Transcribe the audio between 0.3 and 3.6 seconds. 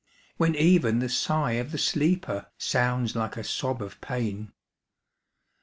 When even the sigh of the sleeper Sounds like a